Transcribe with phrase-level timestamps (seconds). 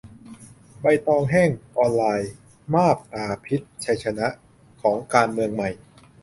[0.79, 2.29] 'ใบตองแห้ง' ออนไลน์
[2.73, 4.27] :"มาบตาพิษ" ชัยชนะ?
[4.81, 5.69] ของ "การเมืองใหม่"